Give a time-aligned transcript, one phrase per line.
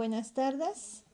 [0.00, 1.04] buenas tardes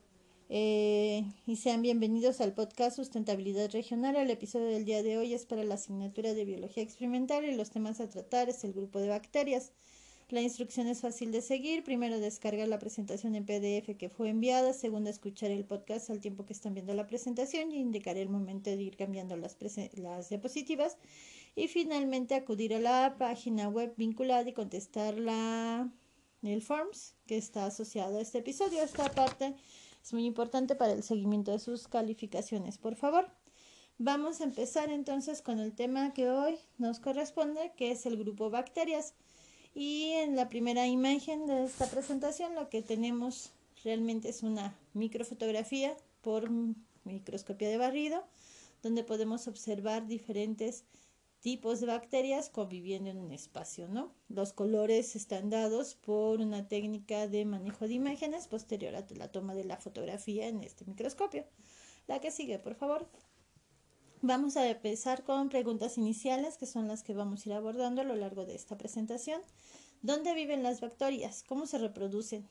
[0.47, 4.15] eh, y sean bienvenidos al podcast Sustentabilidad Regional.
[4.15, 7.69] El episodio del día de hoy es para la asignatura de Biología Experimental y los
[7.69, 9.73] temas a tratar es el grupo de bacterias.
[10.29, 11.83] La instrucción es fácil de seguir.
[11.83, 14.71] Primero, descargar la presentación en PDF que fue enviada.
[14.71, 18.69] Segundo, escuchar el podcast al tiempo que están viendo la presentación y indicaré el momento
[18.69, 19.57] de ir cambiando las,
[19.95, 20.95] las diapositivas.
[21.57, 25.91] Y finalmente, acudir a la página web vinculada y contestar la,
[26.43, 28.81] el forms que está asociado a este episodio.
[28.81, 29.55] Esta parte
[30.03, 32.77] es muy importante para el seguimiento de sus calificaciones.
[32.77, 33.29] Por favor.
[33.99, 38.51] Vamos a empezar entonces con el tema que hoy nos corresponde, que es el grupo
[38.51, 39.15] bacterias.
[39.73, 43.51] Y en la primera imagen de esta presentación lo que tenemos
[43.83, 46.49] realmente es una microfotografía por
[47.05, 48.23] microscopía de barrido,
[48.83, 50.83] donde podemos observar diferentes
[51.47, 54.13] tipos de bacterias conviviendo en un espacio, ¿no?
[54.27, 59.55] Los colores están dados por una técnica de manejo de imágenes posterior a la toma
[59.55, 61.45] de la fotografía en este microscopio.
[62.05, 63.09] La que sigue, por favor.
[64.21, 68.03] Vamos a empezar con preguntas iniciales, que son las que vamos a ir abordando a
[68.03, 69.41] lo largo de esta presentación.
[70.01, 71.45] ¿Dónde viven las bacterias?
[71.47, 72.45] ¿Cómo se reproducen?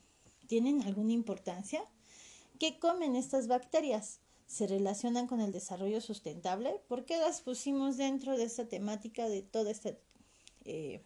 [0.46, 1.84] ¿Tienen alguna importancia?
[2.58, 4.20] ¿Qué comen estas bacterias?
[4.46, 6.80] ¿Se relacionan con el desarrollo sustentable?
[6.88, 9.94] ¿Por qué las pusimos dentro de esta temática de todas estas
[10.64, 11.00] eh,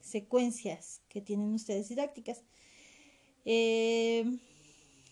[0.00, 2.42] secuencias que tienen ustedes didácticas?
[3.44, 4.38] Eh,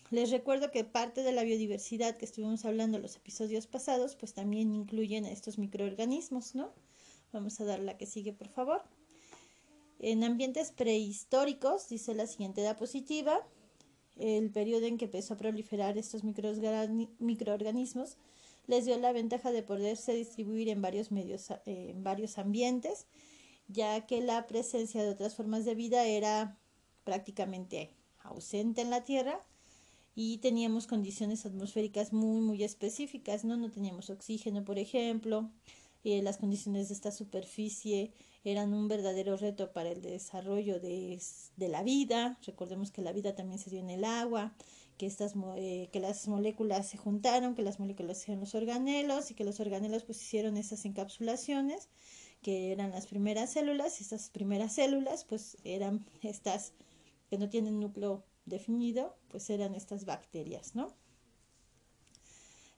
[0.09, 4.33] les recuerdo que parte de la biodiversidad que estuvimos hablando en los episodios pasados, pues
[4.33, 6.71] también incluyen a estos microorganismos, ¿no?
[7.33, 8.83] Vamos a dar la que sigue, por favor.
[9.99, 13.45] En ambientes prehistóricos, dice la siguiente diapositiva,
[14.19, 18.17] el periodo en que empezó a proliferar estos microorganismos
[18.67, 23.07] les dio la ventaja de poderse distribuir en varios medios, eh, en varios ambientes,
[23.67, 26.57] ya que la presencia de otras formas de vida era
[27.03, 29.45] prácticamente ausente en la Tierra
[30.15, 33.55] y teníamos condiciones atmosféricas muy, muy específicas, ¿no?
[33.55, 35.49] No teníamos oxígeno, por ejemplo,
[36.03, 38.11] eh, las condiciones de esta superficie
[38.43, 41.21] eran un verdadero reto para el desarrollo de,
[41.55, 42.39] de la vida.
[42.45, 44.55] Recordemos que la vida también se dio en el agua,
[44.97, 49.35] que, estas, eh, que las moléculas se juntaron, que las moléculas hicieron los organelos y
[49.35, 51.89] que los organelos pues hicieron esas encapsulaciones
[52.41, 56.73] que eran las primeras células y estas primeras células pues eran estas
[57.29, 60.95] que no tienen núcleo definido, pues eran estas bacterias, ¿no?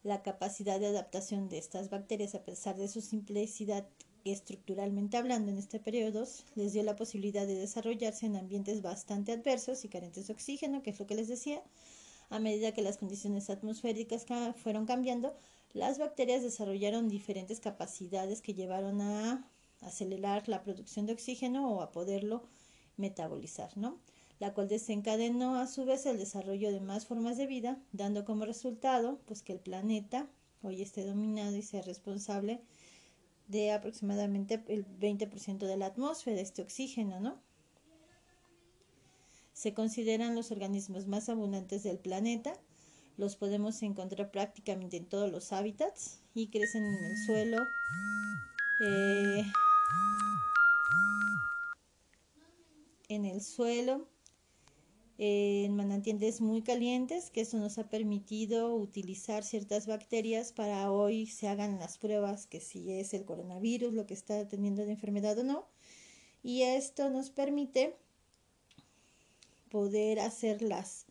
[0.02, 3.88] La capacidad de adaptación de estas bacterias, a pesar de su simplicidad
[4.32, 6.26] estructuralmente hablando en este periodo,
[6.56, 10.92] les dio la posibilidad de desarrollarse en ambientes bastante adversos y carentes de oxígeno, que
[10.92, 11.62] es lo que les decía.
[12.30, 14.26] A medida que las condiciones atmosféricas
[14.56, 15.36] fueron cambiando,
[15.74, 19.48] las bacterias desarrollaron diferentes capacidades que llevaron a
[19.82, 22.44] acelerar la producción de oxígeno o a poderlo
[22.98, 24.00] metabolizar, ¿no?
[24.40, 28.46] la cual desencadenó a su vez el desarrollo de más formas de vida, dando como
[28.46, 30.28] resultado pues que el planeta
[30.62, 32.62] hoy esté dominado y sea responsable
[33.50, 37.42] de aproximadamente el 20% de la atmósfera, de este oxígeno, ¿no?
[39.54, 42.54] Se consideran los organismos más abundantes del planeta,
[43.18, 47.58] los podemos encontrar prácticamente en todos los hábitats y crecen en el suelo.
[48.82, 49.44] Eh,
[53.10, 54.08] en el suelo,
[55.22, 61.50] en manantiales muy calientes, que eso nos ha permitido utilizar ciertas bacterias para hoy se
[61.50, 65.44] hagan las pruebas que si es el coronavirus lo que está teniendo de enfermedad o
[65.44, 65.68] no.
[66.42, 67.98] Y esto nos permite
[69.70, 71.06] poder hacer las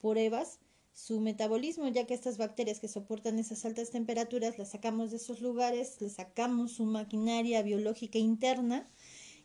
[0.00, 0.58] pruebas
[0.92, 5.40] su metabolismo, ya que estas bacterias que soportan esas altas temperaturas las sacamos de esos
[5.40, 8.90] lugares, les sacamos su maquinaria biológica interna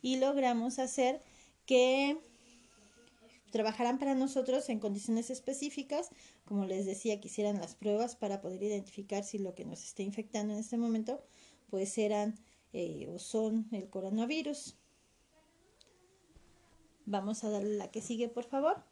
[0.02, 1.22] y logramos hacer
[1.68, 2.18] que
[3.52, 6.10] trabajarán para nosotros en condiciones específicas,
[6.46, 10.04] como les decía, que hicieran las pruebas para poder identificar si lo que nos está
[10.04, 11.22] infectando en este momento,
[11.70, 12.36] pues eran
[12.74, 14.76] eh, o son el coronavirus.
[17.06, 18.84] Vamos a darle la que sigue, por favor.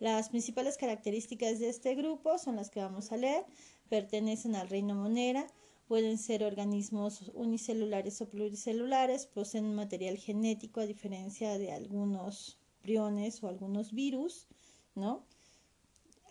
[0.00, 3.44] Las principales características de este grupo son las que vamos a leer.
[3.88, 5.46] Pertenecen al reino monera,
[5.86, 13.48] pueden ser organismos unicelulares o pluricelulares, poseen material genético a diferencia de algunos priones o
[13.48, 14.46] algunos virus,
[14.94, 15.24] ¿no?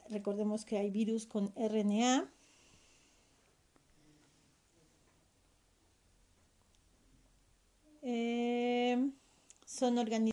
[0.09, 2.29] Recordemos que hay virus con RNA.
[8.03, 9.11] Eh,
[9.65, 10.31] son organismos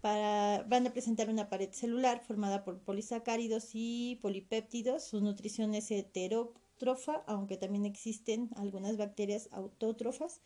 [0.00, 5.04] para, van a presentar una pared celular formada por polisacáridos y polipéptidos.
[5.04, 10.40] Su nutrición es heterótrofa, aunque también existen algunas bacterias autótrofas,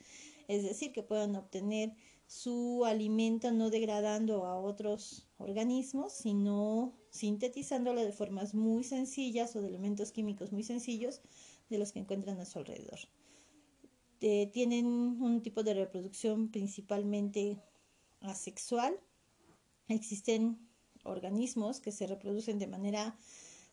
[0.48, 1.94] es decir, que pueden obtener
[2.26, 9.68] su alimento no degradando a otros organismos, sino sintetizándolo de formas muy sencillas o de
[9.68, 11.20] elementos químicos muy sencillos
[11.70, 12.98] de los que encuentran a su alrededor.
[14.20, 17.58] Eh, tienen un tipo de reproducción principalmente
[18.20, 18.98] asexual.
[19.88, 20.58] Existen
[21.04, 23.18] organismos que se reproducen de manera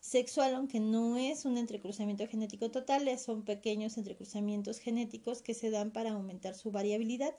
[0.00, 5.92] sexual, aunque no es un entrecruzamiento genético total, son pequeños entrecruzamientos genéticos que se dan
[5.92, 7.34] para aumentar su variabilidad,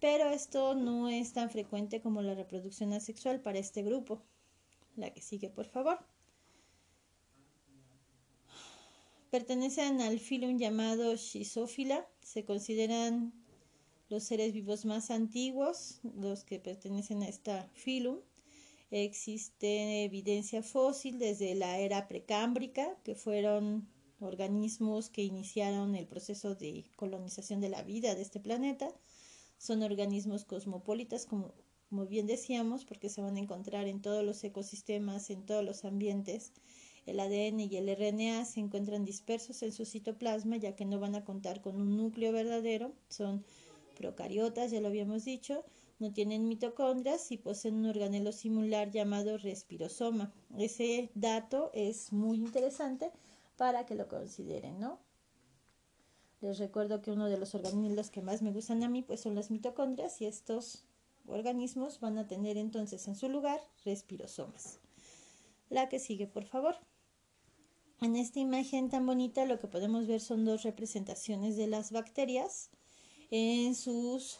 [0.00, 4.22] pero esto no es tan frecuente como la reproducción asexual para este grupo.
[4.96, 5.98] La que sigue, por favor.
[9.30, 12.06] Pertenecen al filum llamado Schizófila.
[12.20, 13.32] Se consideran
[14.08, 18.20] los seres vivos más antiguos, los que pertenecen a esta filum.
[18.92, 23.88] Existe evidencia fósil desde la era precámbrica, que fueron
[24.20, 28.88] organismos que iniciaron el proceso de colonización de la vida de este planeta.
[29.58, 31.54] Son organismos cosmopolitas, como,
[32.08, 36.52] bien decíamos, porque se van a encontrar en todos los ecosistemas, en todos los ambientes.
[37.06, 41.14] El ADN y el RNA se encuentran dispersos en su citoplasma, ya que no van
[41.14, 42.92] a contar con un núcleo verdadero.
[43.08, 43.44] Son
[43.94, 45.64] procariotas, ya lo habíamos dicho,
[45.98, 50.32] no tienen mitocondrias y poseen un organelo similar llamado respirosoma.
[50.58, 53.12] Ese dato es muy interesante
[53.56, 54.98] para que lo consideren, ¿no?
[56.44, 59.34] Les recuerdo que uno de los organismos que más me gustan a mí pues son
[59.34, 60.84] las mitocondrias y estos
[61.26, 64.78] organismos van a tener entonces en su lugar respirosomas.
[65.70, 66.76] La que sigue, por favor.
[68.02, 72.68] En esta imagen tan bonita lo que podemos ver son dos representaciones de las bacterias
[73.30, 74.36] en sus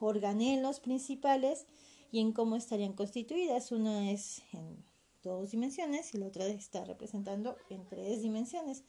[0.00, 1.66] organelos principales
[2.10, 3.70] y en cómo estarían constituidas.
[3.70, 4.82] Una es en
[5.22, 8.82] dos dimensiones y la otra está representando en tres dimensiones.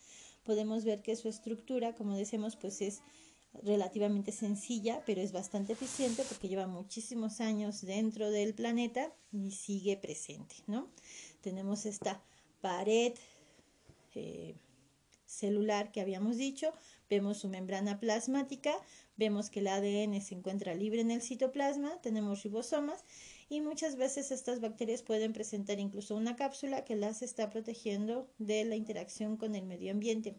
[0.45, 3.01] Podemos ver que su estructura, como decimos, pues es
[3.63, 9.97] relativamente sencilla, pero es bastante eficiente porque lleva muchísimos años dentro del planeta y sigue
[9.97, 10.89] presente, ¿no?
[11.41, 12.23] Tenemos esta
[12.61, 13.13] pared
[14.13, 14.55] eh,
[15.25, 16.73] celular que habíamos dicho,
[17.09, 18.75] vemos su membrana plasmática,
[19.17, 23.05] Vemos que el ADN se encuentra libre en el citoplasma, tenemos ribosomas
[23.47, 28.65] y muchas veces estas bacterias pueden presentar incluso una cápsula que las está protegiendo de
[28.65, 30.35] la interacción con el medio ambiente.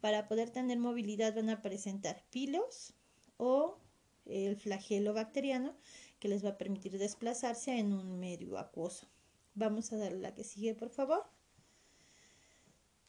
[0.00, 2.94] Para poder tener movilidad van a presentar pilos
[3.36, 3.78] o
[4.24, 5.76] el flagelo bacteriano
[6.18, 9.06] que les va a permitir desplazarse en un medio acuoso.
[9.54, 11.35] Vamos a darle la que sigue, por favor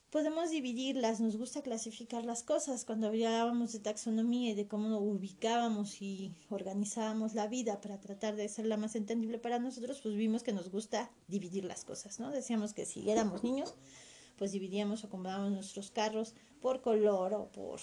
[0.09, 2.85] podemos dividirlas, nos gusta clasificar las cosas.
[2.85, 8.47] Cuando hablábamos de taxonomía y de cómo ubicábamos y organizábamos la vida para tratar de
[8.47, 12.31] ser la más entendible para nosotros, pues vimos que nos gusta dividir las cosas, ¿no?
[12.31, 13.75] Decíamos que si éramos niños,
[14.37, 17.79] pues dividíamos o acomodábamos nuestros carros por color o por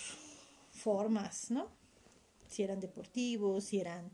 [0.70, 1.68] formas, ¿no?
[2.48, 4.10] Si eran deportivos, si eran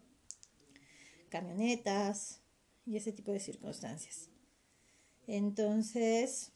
[1.29, 2.41] camionetas
[2.87, 4.31] y ese tipo de circunstancias.
[5.27, 6.53] Entonces,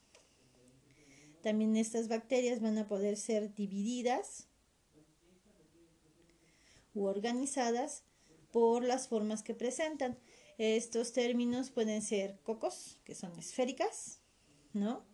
[1.44, 4.48] también estas bacterias van a poder ser divididas
[6.94, 8.02] u organizadas
[8.50, 10.18] por las formas que presentan.
[10.56, 14.22] Estos términos pueden ser cocos, que son esféricas,
[14.72, 15.04] ¿no?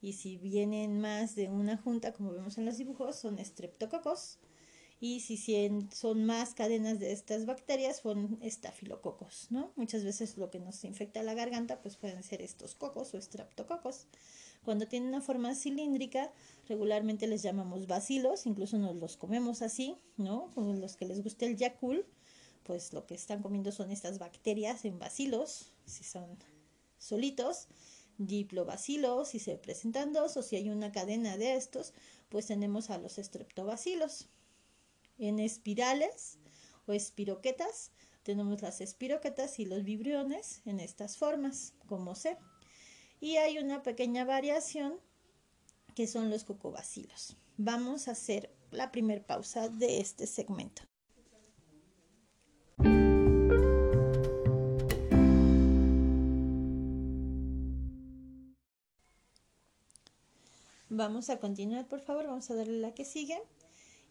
[0.00, 4.40] Y si vienen más de una junta, como vemos en los dibujos, son estreptococos.
[4.98, 5.38] Y si
[5.92, 9.72] son más cadenas de estas bacterias, son estafilococos, ¿no?
[9.76, 14.08] Muchas veces lo que nos infecta la garganta, pues pueden ser estos cocos o estreptococos.
[14.64, 16.32] Cuando tienen una forma cilíndrica,
[16.68, 20.50] regularmente les llamamos bacilos, incluso nos los comemos así, ¿no?
[20.54, 22.04] Como los que les guste el Yakul,
[22.64, 26.38] pues lo que están comiendo son estas bacterias en bacilos, si son
[26.98, 27.68] solitos,
[28.18, 31.94] diplobacilos, si se presentan dos, o si hay una cadena de estos,
[32.28, 34.28] pues tenemos a los estreptobacilos.
[35.18, 36.38] En espirales
[36.86, 42.36] o espiroquetas, tenemos las espiroquetas y los vibriones en estas formas, como C
[43.20, 44.98] y hay una pequeña variación
[45.94, 47.36] que son los cocobacilos.
[47.56, 50.82] Vamos a hacer la primera pausa de este segmento.
[60.92, 63.40] Vamos a continuar, por favor, vamos a darle la que sigue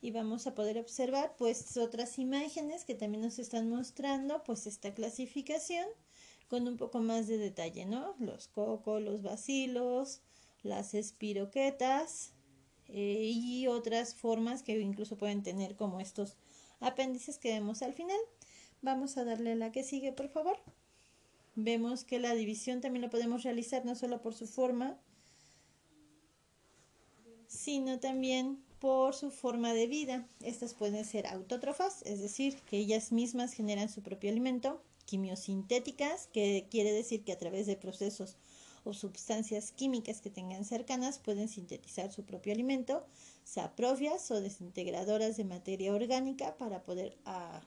[0.02, 4.94] y vamos a poder observar pues otras imágenes que también nos están mostrando pues esta
[4.94, 5.86] clasificación
[6.50, 8.16] con un poco más de detalle, ¿no?
[8.20, 10.22] Los cocos, los bacilos,
[10.64, 12.34] las espiroquetas
[12.88, 16.36] eh, y otras formas que incluso pueden tener como estos
[16.80, 18.18] apéndices que vemos al final.
[18.82, 20.58] Vamos a darle la que sigue, por favor.
[21.56, 24.98] Vemos que la división también la podemos realizar no solo por su forma,
[27.48, 30.28] sino también por su forma de vida.
[30.42, 36.68] Estas pueden ser autótrofas, es decir, que ellas mismas generan su propio alimento, quimiosintéticas, que
[36.70, 38.38] quiere decir que a través de procesos
[38.84, 43.06] o sustancias químicas que tengan cercanas pueden sintetizar su propio alimento,
[43.44, 47.62] saprofias o desintegradoras de materia orgánica para poder ah,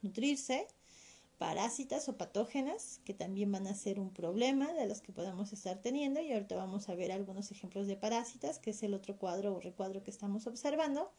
[0.00, 0.66] nutrirse,
[1.36, 5.80] parásitas o patógenas que también van a ser un problema de los que podamos estar
[5.82, 9.54] teniendo y ahorita vamos a ver algunos ejemplos de parásitas que es el otro cuadro
[9.54, 11.12] o recuadro que estamos observando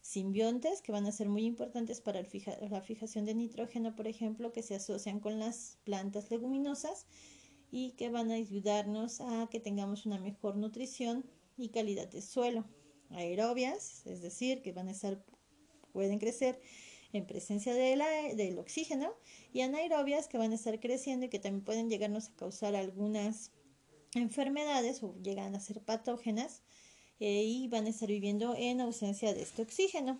[0.00, 2.22] simbiontes que van a ser muy importantes para
[2.70, 7.06] la fijación de nitrógeno por ejemplo que se asocian con las plantas leguminosas
[7.70, 11.24] y que van a ayudarnos a que tengamos una mejor nutrición
[11.56, 12.64] y calidad de suelo.
[13.10, 15.24] Aerobias es decir que van a estar
[15.92, 16.60] pueden crecer
[17.12, 19.12] en presencia del oxígeno
[19.52, 23.50] y anaerobias que van a estar creciendo y que también pueden llegarnos a causar algunas
[24.14, 26.62] enfermedades o llegan a ser patógenas
[27.20, 30.18] eh, y van a estar viviendo en ausencia de este oxígeno.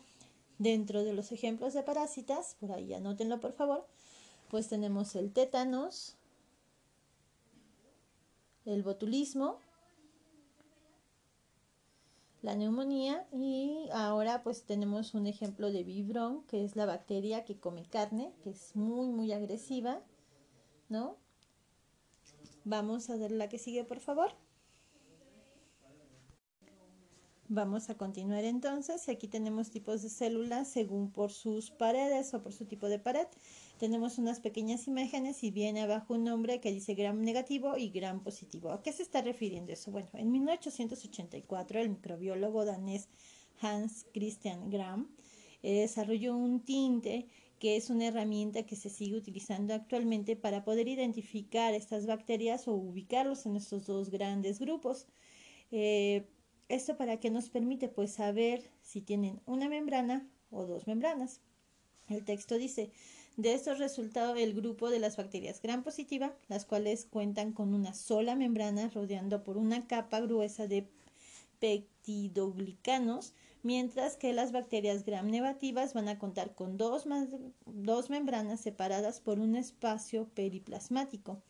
[0.58, 3.86] Dentro de los ejemplos de parásitas, por ahí anótenlo por favor,
[4.50, 6.16] pues tenemos el tétanos,
[8.66, 9.58] el botulismo,
[12.42, 17.58] la neumonía y ahora pues tenemos un ejemplo de vibrón que es la bacteria que
[17.58, 20.00] come carne que es muy muy agresiva
[20.88, 21.16] no
[22.64, 24.32] vamos a ver la que sigue por favor
[27.52, 29.08] Vamos a continuar entonces.
[29.08, 33.26] Aquí tenemos tipos de células según por sus paredes o por su tipo de pared.
[33.76, 38.22] Tenemos unas pequeñas imágenes y viene abajo un nombre que dice gram negativo y gram
[38.22, 38.70] positivo.
[38.70, 39.90] ¿A qué se está refiriendo eso?
[39.90, 43.08] Bueno, en 1884 el microbiólogo danés
[43.60, 45.10] Hans Christian Gram
[45.64, 47.26] eh, desarrolló un tinte
[47.58, 52.74] que es una herramienta que se sigue utilizando actualmente para poder identificar estas bacterias o
[52.74, 55.08] ubicarlos en estos dos grandes grupos.
[55.72, 56.28] Eh,
[56.70, 61.40] esto para que nos permite pues saber si tienen una membrana o dos membranas.
[62.08, 62.90] El texto dice,
[63.36, 67.94] de estos resultados el grupo de las bacterias gram positiva, las cuales cuentan con una
[67.94, 70.88] sola membrana rodeando por una capa gruesa de
[71.58, 77.04] peptidoglicanos, mientras que las bacterias gram negativas van a contar con dos,
[77.66, 81.42] dos membranas separadas por un espacio periplasmático,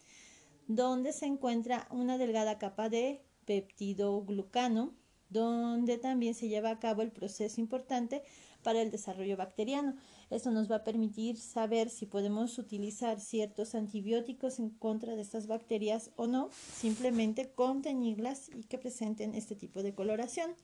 [0.67, 4.95] donde se encuentra una delgada capa de peptidoglucano
[5.31, 8.23] donde también se lleva a cabo el proceso importante
[8.63, 9.97] para el desarrollo bacteriano.
[10.29, 15.47] Esto nos va a permitir saber si podemos utilizar ciertos antibióticos en contra de estas
[15.47, 20.55] bacterias o no, simplemente con teñirlas y que presenten este tipo de coloración.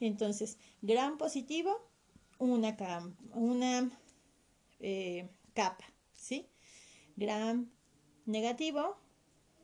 [0.00, 1.74] Entonces, gran positivo,
[2.38, 2.76] una,
[4.78, 5.84] eh, capa,
[6.14, 6.46] ¿sí?
[7.16, 7.72] Gran
[8.26, 8.96] negativo,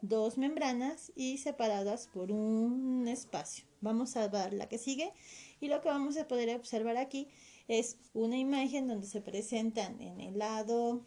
[0.01, 3.65] dos membranas y separadas por un espacio.
[3.85, 5.13] Vamos a ver la que sigue
[5.61, 7.29] y lo que vamos a poder observar aquí
[7.69, 11.05] es una imagen donde se presentan en el lado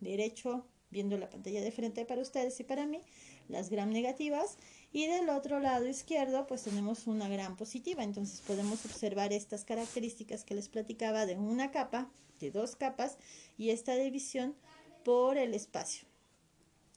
[0.00, 3.00] derecho, viendo la pantalla de frente para ustedes y para mí,
[3.48, 4.58] las gram negativas
[4.92, 8.04] y del otro lado izquierdo pues tenemos una gran positiva.
[8.04, 13.16] Entonces podemos observar estas características que les platicaba de una capa, de dos capas
[13.56, 14.54] y esta división
[15.02, 16.07] por el espacio.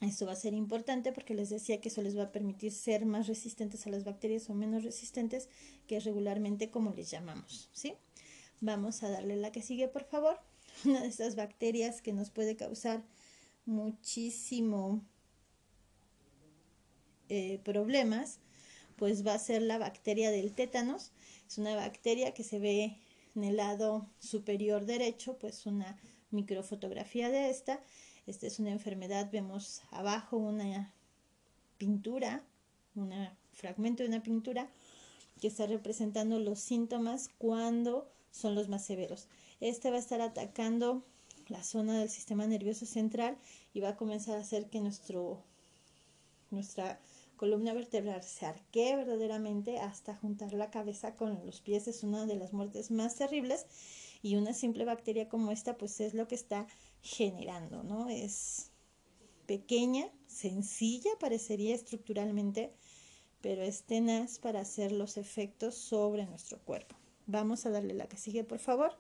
[0.02, 3.06] Esto va a ser importante porque les decía que eso les va a permitir ser
[3.06, 5.48] más resistentes a las bacterias o menos resistentes,
[5.88, 7.94] que regularmente como les llamamos, ¿sí?
[8.62, 10.40] Vamos a darle la que sigue, por favor.
[10.86, 13.04] Una de esas bacterias que nos puede causar
[13.66, 15.04] muchísimo
[17.30, 18.40] eh, problemas,
[18.96, 21.12] pues va a ser la bacteria del tétanos.
[21.48, 22.98] Es una bacteria que se ve
[23.36, 26.00] en el lado superior derecho, pues una
[26.32, 27.80] microfotografía de esta
[28.32, 30.94] esta es una enfermedad, vemos abajo una
[31.78, 32.44] pintura,
[32.96, 33.14] un
[33.52, 34.70] fragmento de una pintura
[35.40, 39.28] que está representando los síntomas cuando son los más severos.
[39.60, 41.04] Este va a estar atacando
[41.50, 43.38] la zona del sistema nervioso central
[43.74, 45.44] y va a comenzar a hacer que nuestro,
[46.52, 47.02] nuestra
[47.36, 51.88] columna vertebral se arquee verdaderamente hasta juntar la cabeza con los pies.
[51.88, 53.66] Es una de las muertes más terribles
[54.22, 56.68] y una simple bacteria como esta pues es lo que está
[57.02, 58.10] generando, ¿no?
[58.10, 58.72] Es
[59.46, 62.74] pequeña, sencilla, parecería estructuralmente,
[63.42, 66.96] pero es tenaz para hacer los efectos sobre nuestro cuerpo.
[67.26, 68.98] Vamos a darle la que sigue, por favor.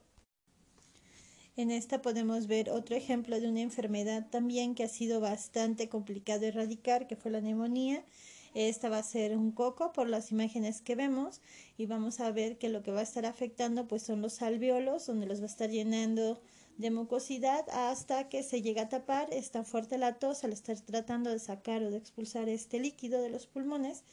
[1.57, 6.45] En esta podemos ver otro ejemplo de una enfermedad también que ha sido bastante complicado
[6.45, 8.05] erradicar, que fue la neumonía.
[8.53, 11.41] Esta va a ser un coco por las imágenes que vemos
[11.77, 15.05] y vamos a ver que lo que va a estar afectando pues son los alveolos
[15.05, 16.41] donde los va a estar llenando
[16.81, 19.31] de mucosidad hasta que se llega a tapar.
[19.31, 23.29] Está fuerte la tos al estar tratando de sacar o de expulsar este líquido de
[23.29, 24.03] los pulmones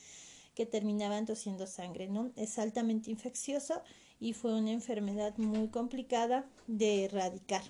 [0.54, 2.30] que terminaban tosiendo sangre, ¿no?
[2.36, 3.82] Es altamente infeccioso
[4.20, 7.62] y fue una enfermedad muy complicada de erradicar.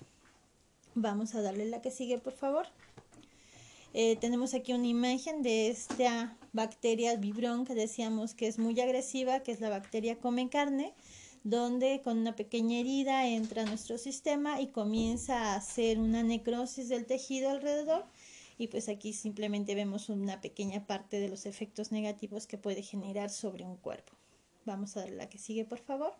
[0.95, 2.67] Vamos a darle la que sigue, por favor.
[3.93, 9.39] Eh, tenemos aquí una imagen de esta bacteria vibrón que decíamos que es muy agresiva,
[9.39, 10.93] que es la bacteria come carne,
[11.43, 17.05] donde con una pequeña herida entra nuestro sistema y comienza a hacer una necrosis del
[17.05, 18.05] tejido alrededor
[18.59, 23.29] y pues aquí simplemente vemos una pequeña parte de los efectos negativos que puede generar
[23.29, 24.11] sobre un cuerpo.
[24.65, 26.13] Vamos a la que sigue, por favor.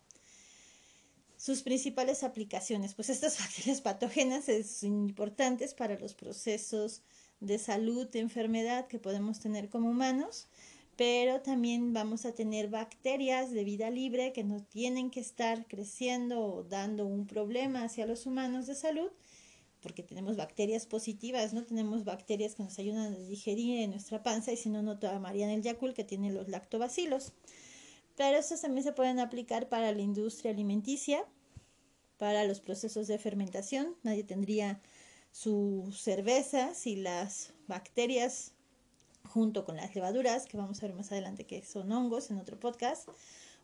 [1.35, 7.01] Sus principales aplicaciones, pues estas bacterias patógenas son importantes para los procesos
[7.41, 10.47] de salud, de enfermedad que podemos tener como humanos,
[11.00, 16.44] pero también vamos a tener bacterias de vida libre que no tienen que estar creciendo
[16.44, 19.10] o dando un problema hacia los humanos de salud,
[19.82, 24.51] porque tenemos bacterias positivas, no tenemos bacterias que nos ayudan a digerir en nuestra panza
[24.51, 27.32] y si no, no tomarían el Yakult que tiene los lactobacilos
[28.18, 31.25] pero estos también se pueden aplicar para la industria alimenticia,
[32.18, 33.96] para los procesos de fermentación.
[34.03, 34.82] Nadie tendría
[35.32, 38.51] su cerveza si las bacterias
[39.23, 42.59] junto con las levaduras, que vamos a ver más adelante que son hongos en otro
[42.59, 43.07] podcast,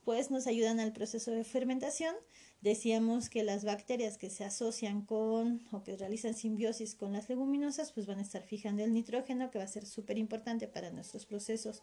[0.04, 2.16] pues nos ayudan al proceso de fermentación.
[2.62, 7.92] Decíamos que las bacterias que se asocian con o que realizan simbiosis con las leguminosas,
[7.92, 11.26] pues van a estar fijando el nitrógeno, que va a ser súper importante para nuestros
[11.26, 11.82] procesos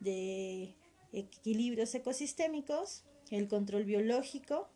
[0.00, 0.74] de
[1.12, 4.68] equilibrios ecosistémicos, el control biológico,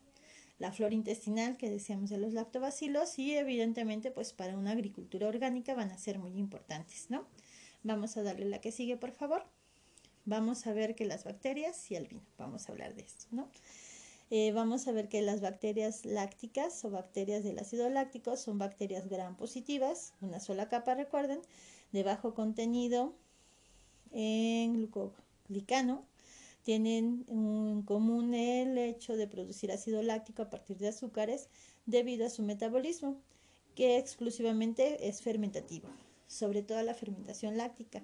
[0.57, 5.73] la flora intestinal que decíamos de los lactobacilos y evidentemente pues para una agricultura orgánica
[5.73, 7.27] van a ser muy importantes, ¿no?
[7.89, 9.41] Vamos a darle la que sigue, por favor.
[10.25, 13.49] Vamos a ver que las bacterias y el vino, vamos a hablar de esto, ¿no?
[14.29, 19.09] Eh, vamos a ver que las bacterias lácticas o bacterias del ácido láctico son bacterias
[19.09, 21.41] gram positivas, una sola capa, recuerden,
[21.91, 23.15] de bajo contenido
[24.11, 26.05] en glucoglicano
[26.61, 31.49] tienen en común el hecho de producir ácido láctico a partir de azúcares
[31.87, 33.19] debido a su metabolismo,
[33.73, 35.89] que exclusivamente es fermentativo,
[36.29, 38.01] sobre todo la fermentación láctica.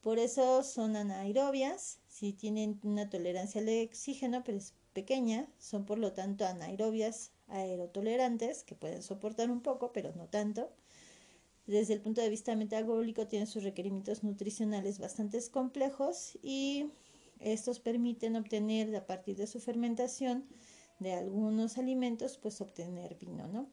[0.00, 5.98] Por eso son anaerobias, si tienen una tolerancia al oxígeno, pero es pequeña, son por
[5.98, 10.70] lo tanto anaerobias aerotolerantes, que pueden soportar un poco, pero no tanto.
[11.66, 16.90] Desde el punto de vista metabólico tienen sus requerimientos nutricionales bastante complejos y
[17.40, 20.46] estos permiten obtener a partir de su fermentación
[21.00, 23.68] de algunos alimentos, pues obtener vino, ¿no?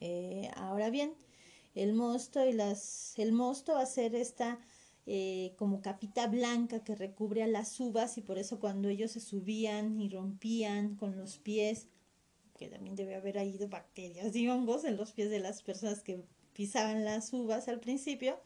[0.00, 1.14] Eh, ahora bien,
[1.74, 4.58] el mosto y las, el mosto va a ser esta
[5.06, 9.20] eh, como capita blanca que recubre a las uvas y por eso cuando ellos se
[9.20, 11.88] subían y rompían con los pies,
[12.56, 16.24] que también debe haber ido bacterias y hongos en los pies de las personas que
[16.54, 18.40] pisaban las uvas al principio,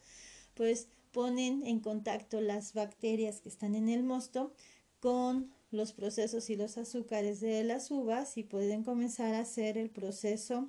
[0.53, 4.53] pues ponen en contacto las bacterias que están en el mosto
[4.99, 9.89] con los procesos y los azúcares de las uvas y pueden comenzar a hacer el
[9.89, 10.67] proceso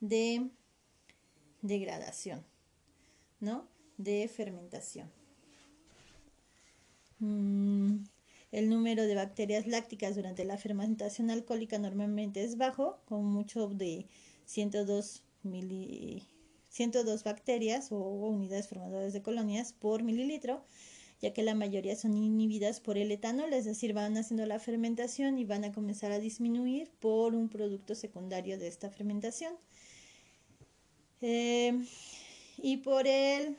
[0.00, 0.50] de
[1.64, 2.44] degradación,
[3.40, 3.66] ¿no?
[3.96, 5.10] De fermentación.
[7.18, 8.04] Mm,
[8.52, 14.06] el número de bacterias lácticas durante la fermentación alcohólica normalmente es bajo, con mucho de
[14.44, 16.22] 102 mili
[16.68, 20.64] 102 bacterias o unidades formadoras de colonias por mililitro,
[21.20, 25.38] ya que la mayoría son inhibidas por el etanol, es decir, van haciendo la fermentación
[25.38, 29.54] y van a comenzar a disminuir por un producto secundario de esta fermentación.
[31.20, 31.84] Eh,
[32.58, 33.56] y por el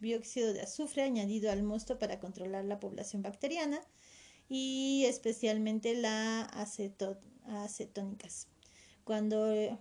[0.00, 3.80] dióxido de azufre añadido al mosto para controlar la población bacteriana
[4.48, 6.48] y especialmente las
[7.46, 8.48] acetónicas.
[9.04, 9.78] Cuando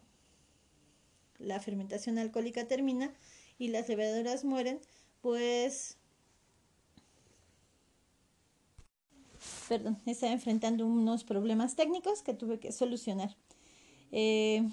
[1.38, 3.14] la fermentación alcohólica termina
[3.60, 4.80] y las levaduras mueren,
[5.22, 5.98] pues
[9.68, 13.36] perdón, estaba enfrentando unos problemas técnicos que tuve que solucionar.
[14.12, 14.68] Eh,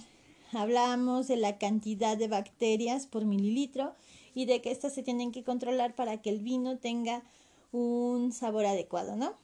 [0.56, 3.94] hablamos de la cantidad de bacterias por mililitro
[4.34, 7.22] y de que estas se tienen que controlar para que el vino tenga
[7.72, 9.34] un sabor adecuado, ¿no?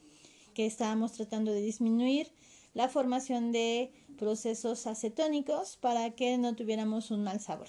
[0.55, 2.33] Que estábamos tratando de disminuir
[2.75, 7.68] la formación de procesos acetónicos para que no tuviéramos un mal sabor.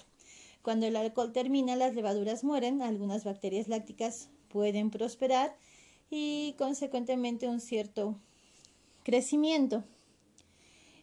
[0.62, 5.56] Cuando el alcohol termina, las levaduras mueren, algunas bacterias lácticas pueden prosperar
[6.10, 8.16] y consecuentemente un cierto
[9.02, 9.82] crecimiento.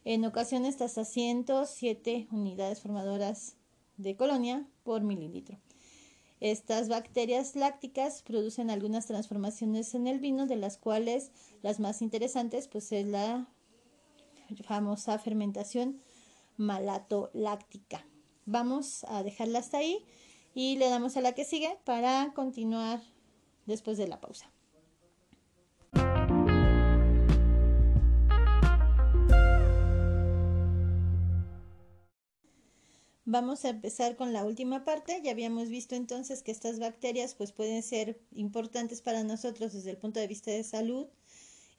[0.05, 3.55] En ocasiones hasta 107 unidades formadoras
[3.97, 5.59] de colonia por mililitro.
[6.39, 11.31] Estas bacterias lácticas producen algunas transformaciones en el vino, de las cuales
[11.61, 13.49] las más interesantes pues es la
[14.63, 16.01] famosa fermentación
[16.55, 18.05] malato-láctica.
[18.45, 20.05] Vamos a dejarla hasta ahí
[20.55, 23.01] y le damos a la que sigue para continuar
[23.65, 24.49] después de la pausa.
[33.31, 35.21] Vamos a empezar con la última parte.
[35.23, 39.97] Ya habíamos visto entonces que estas bacterias pues pueden ser importantes para nosotros desde el
[39.97, 41.05] punto de vista de salud,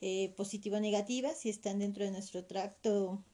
[0.00, 3.24] eh, positiva o negativa, si están dentro de nuestro tracto.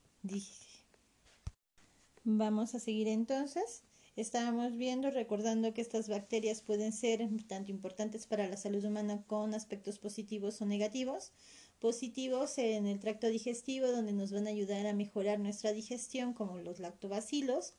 [2.24, 3.82] Vamos a seguir entonces.
[4.16, 9.52] Estábamos viendo, recordando que estas bacterias pueden ser tanto importantes para la salud humana con
[9.52, 11.32] aspectos positivos o negativos.
[11.80, 16.56] Positivos en el tracto digestivo, donde nos van a ayudar a mejorar nuestra digestión, como
[16.56, 17.74] los lactobacilos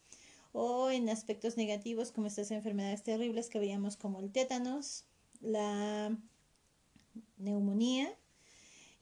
[0.60, 5.06] o en aspectos negativos como estas enfermedades terribles que veíamos como el tétanos,
[5.40, 6.18] la
[7.38, 8.12] neumonía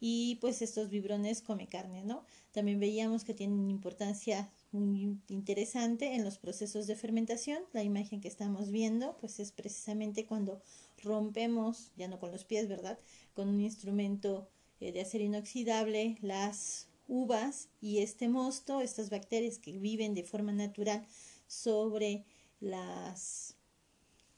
[0.02, 2.26] y pues estos vibrones come carne, ¿no?
[2.52, 7.64] También veíamos que tienen importancia muy interesante en los procesos de fermentación.
[7.72, 10.62] La imagen que estamos viendo pues es precisamente cuando
[11.04, 13.00] rompemos, ya no con los pies, ¿verdad?
[13.34, 14.50] Con un instrumento
[14.82, 20.52] eh, de acero inoxidable las uvas y este mosto, estas bacterias que viven de forma
[20.52, 21.08] natural
[21.48, 22.26] sobre
[22.60, 23.56] las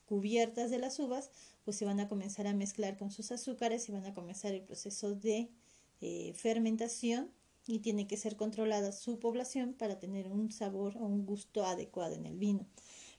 [0.06, 1.30] cubiertas de las uvas,
[1.66, 4.62] pues se van a comenzar a mezclar con sus azúcares y van a comenzar el
[4.62, 5.50] proceso de
[6.02, 7.30] eh, fermentación
[7.68, 12.16] y tiene que ser controlada su población para tener un sabor o un gusto adecuado
[12.16, 12.66] en el vino.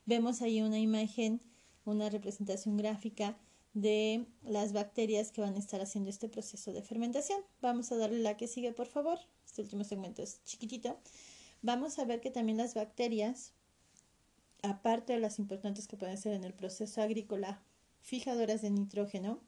[0.07, 1.43] Vemos ahí una imagen,
[1.85, 3.37] una representación gráfica
[3.75, 7.41] de las bacterias que van a estar haciendo este proceso de fermentación.
[7.61, 9.19] Vamos a darle la que sigue, por favor.
[9.45, 10.99] Este último segmento es chiquitito.
[11.61, 13.53] Vamos a ver que también las bacterias
[14.63, 17.63] aparte de las importantes que pueden ser en el proceso agrícola,
[18.01, 19.41] fijadoras de nitrógeno,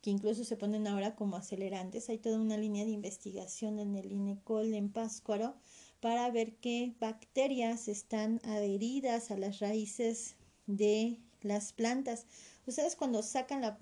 [0.00, 2.08] que incluso se ponen ahora como acelerantes.
[2.08, 5.54] Hay toda una línea de investigación en el INECOL en Páscuaro
[6.00, 10.34] para ver qué bacterias están adheridas a las raíces
[10.66, 12.26] de las plantas.
[12.66, 13.78] Ustedes cuando sacan la,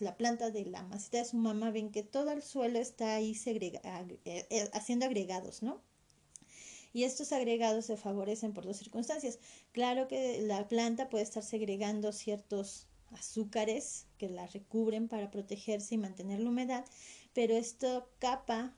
[0.00, 3.34] la planta de la masita de su mamá ven que todo el suelo está ahí
[3.34, 3.80] segrega,
[4.24, 5.80] eh, eh, haciendo agregados, ¿no?
[6.94, 9.40] Y estos agregados se favorecen por dos circunstancias.
[9.72, 15.98] Claro que la planta puede estar segregando ciertos azúcares que la recubren para protegerse y
[15.98, 16.84] mantener la humedad,
[17.34, 18.76] pero esto capa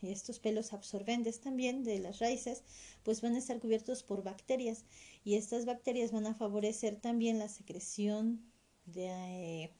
[0.00, 2.62] y estos pelos absorbentes también de las raíces,
[3.02, 4.84] pues van a estar cubiertos por bacterias
[5.22, 8.42] y estas bacterias van a favorecer también la secreción
[8.86, 9.74] de, eh,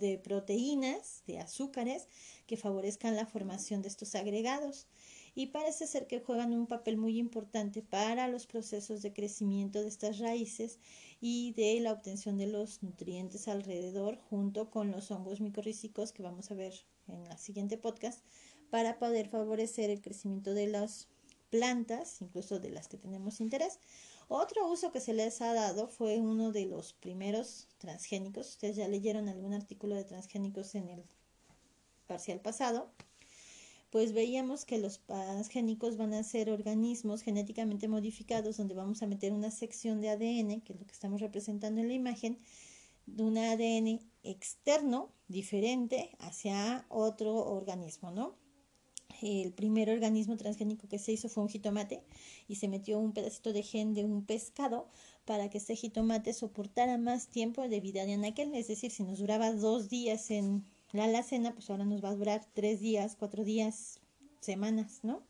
[0.00, 2.08] de proteínas, de azúcares,
[2.46, 4.86] que favorezcan la formación de estos agregados
[5.36, 9.88] y parece ser que juegan un papel muy importante para los procesos de crecimiento de
[9.88, 10.80] estas raíces
[11.20, 16.50] y de la obtención de los nutrientes alrededor junto con los hongos micorrícicos que vamos
[16.50, 16.72] a ver
[17.06, 18.24] en la siguiente podcast
[18.70, 21.06] para poder favorecer el crecimiento de las
[21.50, 23.78] plantas, incluso de las que tenemos interés.
[24.28, 28.48] Otro uso que se les ha dado fue uno de los primeros transgénicos.
[28.48, 31.04] Ustedes ya leyeron algún artículo de transgénicos en el
[32.06, 32.90] parcial pasado
[33.90, 39.32] pues veíamos que los transgénicos van a ser organismos genéticamente modificados donde vamos a meter
[39.32, 42.38] una sección de ADN, que es lo que estamos representando en la imagen,
[43.06, 48.34] de un ADN externo diferente hacia otro organismo, ¿no?
[49.22, 52.02] El primer organismo transgénico que se hizo fue un jitomate
[52.48, 54.88] y se metió un pedacito de gen de un pescado
[55.24, 59.18] para que este jitomate soportara más tiempo de vida de anaquel, es decir, si nos
[59.18, 63.44] duraba dos días en la alacena, pues ahora nos va a durar tres días, cuatro
[63.44, 64.00] días,
[64.40, 65.22] semanas, ¿no?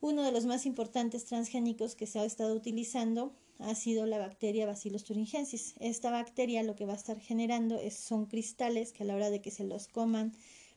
[0.00, 4.66] Uno de los más importantes transgénicos que se ha estado utilizando ha sido la bacteria
[4.66, 5.74] Bacillus thuringiensis.
[5.80, 9.30] Esta bacteria lo que va a estar generando es, son cristales que a la hora
[9.30, 10.32] de que se los coman,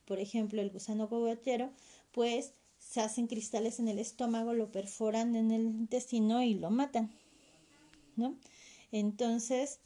[0.05, 1.71] por ejemplo, el gusano cogotero,
[2.11, 7.11] pues se hacen cristales en el estómago, lo perforan en el intestino y lo matan,
[8.15, 8.37] ¿no?
[8.91, 9.79] Entonces,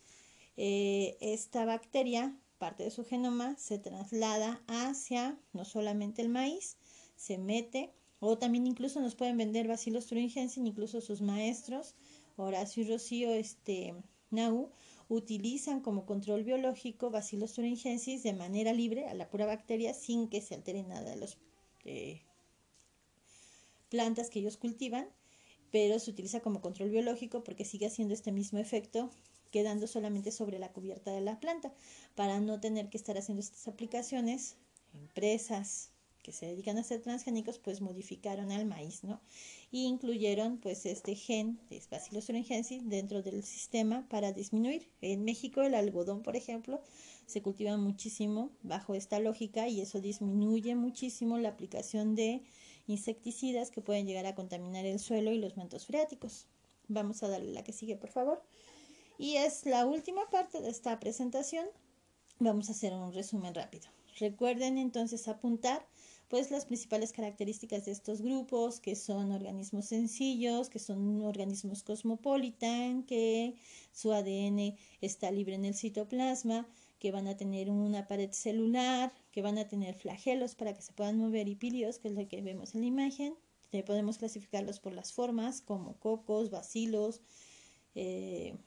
[0.57, 6.77] eh, esta bacteria parte de su genoma se traslada hacia no solamente el maíz,
[7.15, 11.95] se mete, o también incluso nos pueden vender Bacillus thuringiensis, incluso sus maestros,
[12.37, 13.95] Horacio y Rocío este,
[14.29, 14.69] Nau,
[15.09, 20.39] utilizan como control biológico Bacillus thuringiensis de manera libre a la pura bacteria sin que
[20.39, 21.39] se altere nada de las
[21.83, 22.21] eh,
[23.89, 25.09] plantas que ellos cultivan,
[25.71, 29.09] pero se utiliza como control biológico porque sigue haciendo este mismo efecto
[29.51, 31.73] quedando solamente sobre la cubierta de la planta
[32.15, 34.55] para no tener que estar haciendo estas aplicaciones.
[34.93, 39.19] Empresas que se dedican a hacer transgénicos pues modificaron al maíz, ¿no?
[39.71, 44.87] Y incluyeron pues este gen de Bacillus thuringiensis dentro del sistema para disminuir.
[45.01, 46.81] En México el algodón, por ejemplo,
[47.25, 52.43] se cultiva muchísimo bajo esta lógica y eso disminuye muchísimo la aplicación de
[52.87, 56.47] insecticidas que pueden llegar a contaminar el suelo y los mantos freáticos.
[56.87, 58.43] Vamos a darle la que sigue, por favor.
[59.21, 61.67] Y es la última parte de esta presentación
[62.39, 63.87] vamos a hacer un resumen rápido.
[64.17, 65.85] Recuerden entonces apuntar
[66.27, 73.03] pues las principales características de estos grupos, que son organismos sencillos, que son organismos cosmopolitan,
[73.03, 73.53] que
[73.91, 79.43] su ADN está libre en el citoplasma, que van a tener una pared celular, que
[79.43, 82.41] van a tener flagelos para que se puedan mover y pilios, que es lo que
[82.41, 83.35] vemos en la imagen.
[83.85, 87.21] podemos clasificarlos por las formas como cocos, bacilos,
[87.93, 88.57] eh,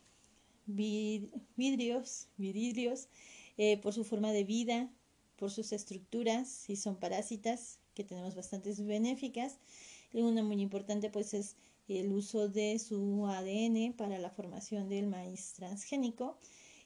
[0.66, 3.09] vidrios, vidrios
[3.57, 4.90] eh, por su forma de vida,
[5.37, 9.59] por sus estructuras, si son parásitas, que tenemos bastantes benéficas.
[10.12, 11.57] Y una muy importante pues es
[11.88, 16.38] el uso de su ADN para la formación del maíz transgénico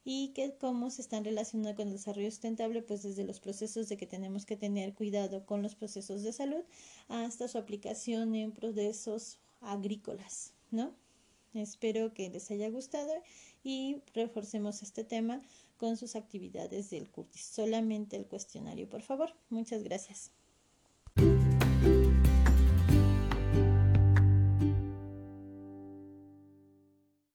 [0.04, 3.96] y que cómo se están relacionando con el desarrollo sustentable, pues desde los procesos de
[3.96, 6.62] que tenemos que tener cuidado con los procesos de salud
[7.08, 10.94] hasta su aplicación en procesos agrícolas, ¿no?
[11.54, 13.12] Espero que les haya gustado
[13.62, 15.40] y reforcemos este tema
[15.76, 17.42] con sus actividades del CURTIS.
[17.42, 19.34] Solamente el cuestionario, por favor.
[19.48, 20.32] Muchas gracias.